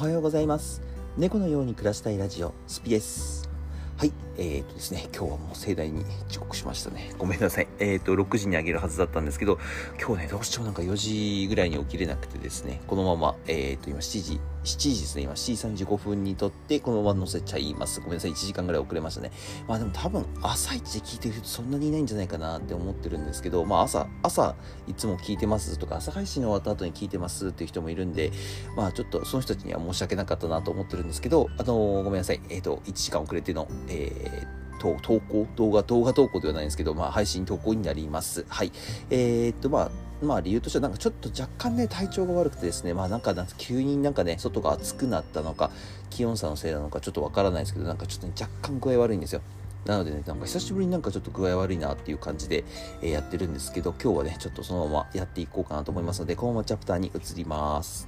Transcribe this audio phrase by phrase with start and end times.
[0.00, 0.80] はようございます。
[1.18, 3.50] 猫のように暮らしたいラジオスピです。
[3.98, 4.12] はい。
[4.40, 7.12] えーとですね今日はもう盛大に遅刻しましたね。
[7.18, 7.68] ごめんなさい。
[7.78, 9.58] えーと6時にあげるはずだったんですけど
[10.00, 18.00] 今日ねどうしてもなんか4時ぐらいに起きれなくてですねこのままえーと今7時7時ですね、今7時35分にとって、このまま載せちゃいます。
[18.00, 19.32] ごめんなさい、1時間ぐらい遅れましたね。
[19.66, 24.54] まあでも多分、朝一で聞いてる人そんなにいないんじゃないかなって思ってるんですけど、まあ朝、朝、
[24.86, 28.32] いつも聞いてますとか、朝配信終わった後に聞いてますっていう人もいるんで、
[28.76, 34.29] まあちょっとその人たちには申し訳なかったなと思ってるんですけど、あの、ごめんなさい、えっ、と、1時間遅れての、えー
[34.78, 35.46] 投稿？
[35.56, 38.46] 動画、動画投稿ではないんですけど、まあ、配信投稿になります。
[38.48, 38.72] はい。
[39.10, 39.90] えー、っと、まあ、
[40.22, 45.70] まあ理由としてはなんかちょっと若干ね体調が悪くてですねまあなんか急になんかね外が暑くなったのか
[46.10, 49.40] 気温差のせいなのかちょっとわからないですけどなんかちょっと、ね、若干具合悪いんですよ
[49.86, 52.64] なのでねなんか久しぶりになんかちょっと具合悪いなっていう感じで、
[53.00, 58.06] えー、やってるんですけど今日はねちょっとそのままやっていこうかなと思いますのでこのままチャプターに移ります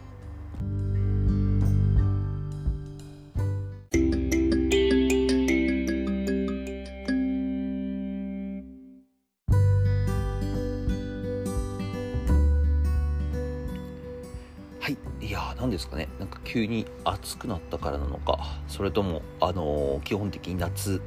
[15.32, 16.08] や何ですかね。
[16.18, 18.38] なんか急に暑くなったからなのか。
[18.68, 21.00] それともあのー、基本的に夏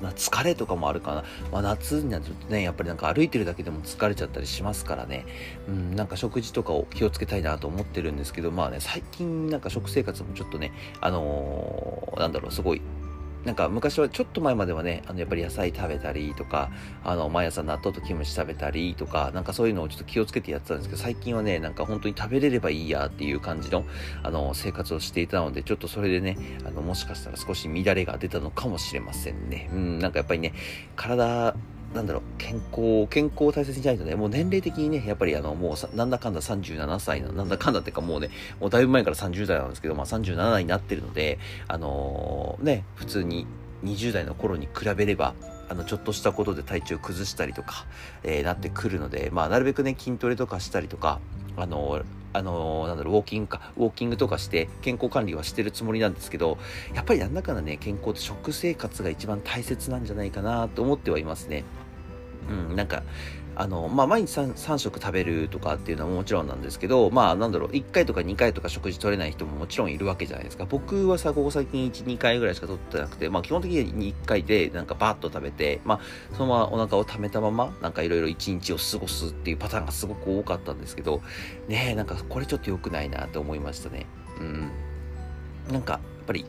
[0.00, 5.26] な疲れとかもあるかな、まあ、夏になるとねやっぱりなんか歩いてるだけでも疲れちゃったりしますからね。
[5.68, 12.82] うんなんか食事とかを気をつけたいなと思ってるんですけどまあね最近なんか食生活もちょっとねあのー、なんだろうすごい
[13.44, 16.70] なんか昔はちょっと前まではね、あのやっぱり野菜食べたりとか、
[17.02, 23.84] あの毎朝納豆とキムチ食べたりとか、なんかそういうのをちょっと気をつけてやってたんですけど、最近はね、なんか本当に食べれればいいやっていう感じの、
[24.22, 29.68] あの生活をしていたので、ちょっとそれでね、あのもしかしたら少し乱れが出たのかもしれませんね。
[29.72, 30.54] うん、なんかやっぱりね、
[30.96, 31.54] 体
[31.94, 43.46] なんだろう、健康、健康を大切にしないとね、もう年齢的にね、やっぱりあの、もうなんだかんだ37歳の、なんだかんだっていうかもうね、もうだいぶ前から30代なんですけど、まあ37になってるので、あのー、ね、普通に
[43.84, 45.34] 20代の頃に比べれば、
[45.68, 47.86] あの、ちょっとしたことで体調崩したりとか、
[48.24, 51.20] えー、なってくるので、まあ、なるべくね、筋トレとかしたりとか、
[51.56, 52.02] あの
[52.32, 56.58] あのなんだろう、ウォーキングか、ウォーキングとかして健康管理はしてるつもりなんですけど、
[56.92, 61.62] やっぱりなんだかんだね、健康って食生活が一番大切なんじゃないかなと思ってはいますね。
[62.48, 63.02] うん、なんか、
[63.56, 70.64] あの、まあ、毎日 3, 3食食べるとかっていうのはもちろんなんですけど、まあ、なんだろう、1回とか2回とか食事取れない人ももちろんいるわけじゃないですか。
[70.64, 76.00] 僕はさ、ここ最近1、2回ぐらいしか取ってなくて、まあ、基本的に1回で、なんかバッと食べて、まあ、
[76.32, 81.22] そのままお腹を溜めたまま、なんかいろいろ1日を過ごすっていうパターンがすごく多かったんですけど、
[81.68, 84.06] ねえ、なんかこれちょっと良くないなって思いましたね。
[84.40, 84.70] うん。
[85.72, 86.44] なんか、やっぱり、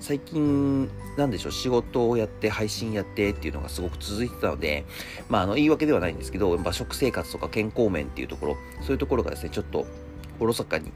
[0.00, 4.84] 最近、なんでしょう、仕事をやって配信やってっていうのがすごく続いてたので、
[5.28, 9.86] まあ、あの、言い訳ではないんですけど、やっぱ食生活とか健康面っていうところ、そういうところがですね、ちょっと、
[10.38, 10.90] おろそかに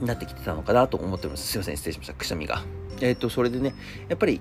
[0.04, 1.46] なってきてたのかなと思ってます。
[1.46, 2.14] すいません、失礼しました。
[2.14, 2.62] くしゃみが。
[3.00, 3.74] えっ、ー、と、それでね、
[4.08, 4.40] やっぱり、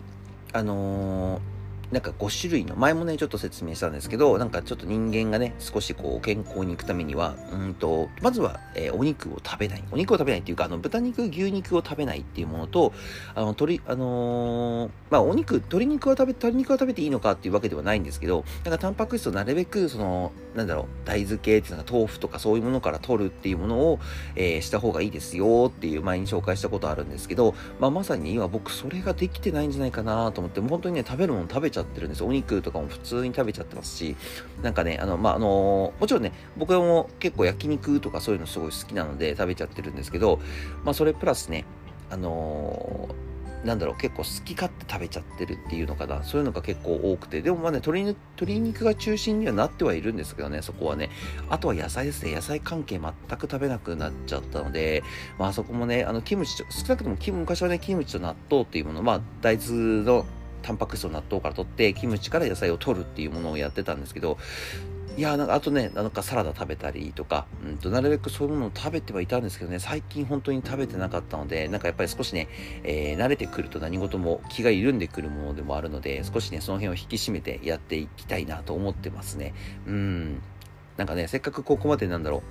[0.51, 1.58] あのー
[1.91, 9.83] なんか5種類の、前もね、ちょっと説明したんですけど、なんかちょっと人間がね、少しこう、健康に行くためには、うんと、まずは、えー、お肉を食べない。
[9.91, 12.93] お肉を食べないっていうか、あの、豚肉、牛肉を食べないっていうものと、
[13.33, 23.99] あの、鶏、あのー、まあ、お肉、鶏肉は食べ、鶏肉は食べていいのかっていうわけではないんですけど、なんかタンパク質をなるべく、その、なんだろう、大豆系っていうのは豆腐とかそういうものから取るっていうものを、
[24.35, 34.15] えー、した方がいいですよっていう前に紹介したことあるんですけど、まあ、まさに今僕それができてないんじゃないかなと思って、もう本当にね、食べるもの食べちゃってるんですお肉とかも普通に食べちゃってますし、
[34.61, 40.39] なんかね、あの、まあ、あのもちろんね、僕も結構焼肉とかそういうのすごい好きなので食べちゃってるんですけど、
[40.83, 41.65] まあ、それプラスね、
[42.09, 43.29] あのー
[43.63, 46.23] なんだろう、結構好き勝手食べちゃってるっていうのかな。
[46.23, 47.41] そういうのが結構多くて。
[47.41, 51.09] でもまあね、鶏鶏肉が中心にはなってはいるんですけどね、そこはね。
[51.49, 52.33] あとは野菜ですね。
[52.33, 55.03] 野菜関係全く食べなくなっちゃったので、
[55.37, 60.25] まあそこもね、あの、キムチ、少なくとも、昔はね、キムチと納豆っていうもの、まあ大豆の
[60.61, 64.37] タンパク質を納豆から取って、キムチから野菜を取るっていうものをやってたんですけど、
[65.17, 72.47] いやなんかあとね、なんかサラダ食べたりとか、うんと、なるべくそういうものを食べてはいたんですけどね、最近本当に食べてなかったので、なんかやっぱり少しね、
[72.83, 79.53] えー、慣れてくると何事も気が緩んでくるものでもあるので、少しね、その辺を引き締めてやっていきたいなと思ってますね。
[79.87, 80.41] うん。
[80.95, 82.41] なんかね、せっかくここまでなんだろう、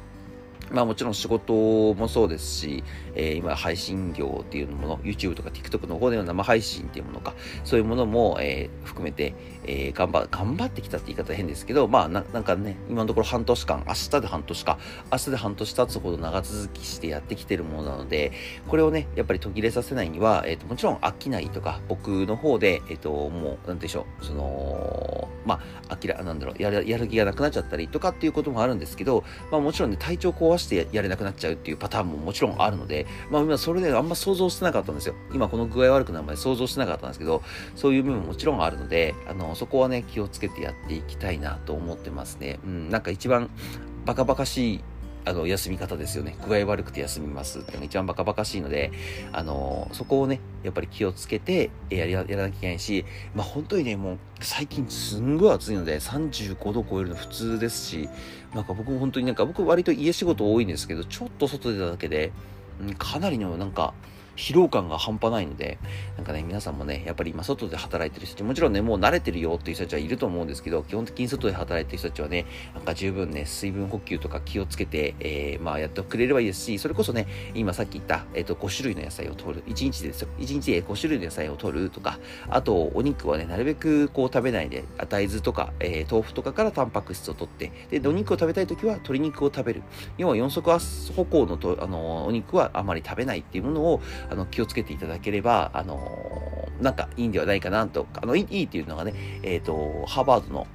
[0.71, 1.53] まあもちろん仕事
[1.95, 2.85] もそうですし、
[3.15, 7.35] えー、今配信業っていうもの、YouTube とか TikTok の方での生配信っていうものか、
[7.65, 9.35] そういうものも、えー、含めて、
[9.65, 14.79] えー、頑張、頑張ってきたって言い方変ですけど、まあななんかね、今のところ半年間、明日で半年か、
[15.11, 18.33] 明日で半年経つほど長続きしてやってきてるものなので、
[18.69, 35.15] これをね、やっぱり途切れさせないには、えっ、と、もちろん飽きないとか、僕の方で、えっ、と、もう、なんでしょう、その、まあ、あきら、なんだろう、やる、やる気がなくなっちゃったりとかっていうこともあるんですけど、まあもちろんね、体調壊してやれなくなっちゃうっていうパターンももちろんあるので、まあ今それであんま想像してなかったんですよ。
[35.33, 37.43] 今この具合悪くなるまで想像してなかったんですけど、
[37.77, 42.59] そういう部分ももちろんあるので、あの、そこはね、気をつけてやっていきたいなと思ってますね。
[42.65, 43.51] うん、なんか一番
[44.05, 44.81] バカバカしい
[45.29, 46.37] あの、休み方ですよね。
[46.47, 48.91] 具合悪くて休みますってのが一番バカバカしいので、
[49.33, 53.05] あの、そこをね、やっぱり気をつけてややらなきゃいけないし、
[53.35, 58.09] まあ本当にね、もう最近すんごい暑いので、35度超えるの普通ですし、
[58.55, 62.33] なんか僕も本当になんか僕割と家仕事多いんですけど、ちょっと外出ただけで、
[62.81, 63.93] うん、かなりのなんか、
[64.39, 65.79] 疲労感が半端ないので、
[66.17, 79.65] なんかね、皆さんもね、やっぱり今外で働いてる人たち、もちろんね、もう慣れてるよっていう人たちはいると思うんですけど、基本的に外で働いてる人たちはね、なんか十分ね、水分補給とか気をつけて、えー、まあやってくれればいいですし、それこそね、今さっき言った、えっ、ー、と、5種類の野菜を取る。
[79.67, 80.29] 1日ですよ。
[80.39, 89.83] 1日で5種類の野菜を取るとか、あと、お肉はね、なるべくこう食べないで、大豆とか、えー、豆腐とかからタンパク質を取って、で、お肉を食べたいときは鶏肉を食べる。
[90.17, 90.69] 要は4足
[91.15, 94.01] 歩行のと、あの、お肉はあまり食べないっていうものを、
[94.31, 100.67] あの、気をつけていただければ、あの、なんかいいんではないかなとか、あの、いいっていうのがね、えっ、ー、と、ハーバードの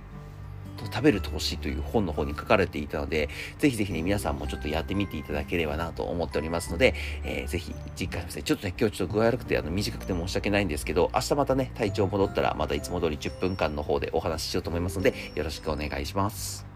[0.91, 16.72] 食べる投資という本の方に書かれていたので、ぜひぜひね、皆さんもちょっとやってみていただければなと思っておりますので、えー、ぜひ、次回ですね、ちょっとね、今日ちょっと具合悪くて、あの、短くて申し訳ないんですけど、明日またね、体調戻ったら、またいつも通り10分間の方でお話ししようと思いますので、よろしくお願いします。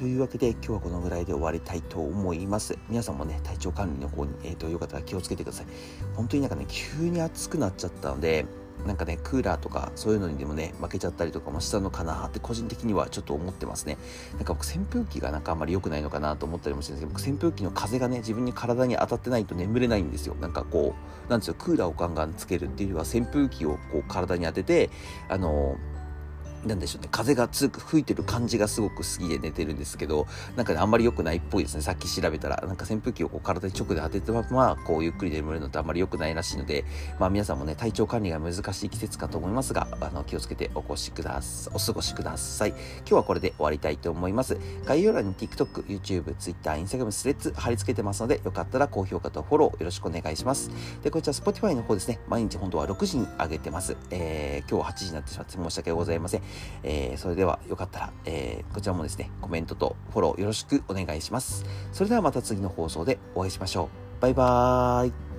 [0.00, 2.78] というわけで今日はこのぐらいで終わりたいと思います。
[2.88, 5.66] 皆さんもね、体調管理の方に、えっ、ー、と、よかったら気をつけてください。
[6.14, 8.46] 本当になんかね、急に暑くなっちゃったので、
[8.86, 13.98] なんかね、クーラーとかそういうのにでもね、負けちゃったりとかもしたのかなって個人的にはちょっと思ってますね。
[14.36, 20.34] なんか僕扇風機がなんかあんまり良くないのかなと思ったりもしてるんですけど、僕扇風機の風がね、自分に体に当たってないと眠れないんですよ。
[20.40, 20.94] なんかこ
[21.28, 24.88] う、なんですよ、クーラーをガンガンつけるっていうよりは扇風機をこう体に当てて、
[25.28, 25.89] あのー
[26.64, 30.26] なんでしょうね、風が強く吹いてる感じがすごく好きで寝てるんですけど、
[30.56, 31.82] なんかね、あんまり良くないっぽいですね。
[31.82, 36.84] さっき調べたら、なんか扇風機をこう体に直で当てたまま、こうゆっくり眠れるのってあんまり良くないらしいので、
[37.18, 42.70] まあ皆さんもね、体調管理が難しい季節かと思いますが、あの、気をつけてお越しください、お過ごしください。
[42.70, 44.58] 今日はこれで終わりたいと思います。
[44.84, 50.70] 概要欄に TikTok、YouTube、Twitter、Instagram、スレッズ貼り付けてますので、よかったら高評価とフォローよろしくお願いします。
[51.02, 53.96] で、こちら Spotify の方ですね、毎日本当は6時に上げてます。
[54.10, 56.42] えー、今日は8時になってしまって申し訳ございません。
[56.82, 61.64] えーそれではよかったら、えー、こちらもですね、コメントとフォローよろしくお願いします。
[61.92, 64.22] それではまた次の放送でお会いしましょう。
[64.22, 65.29] バイバーイ。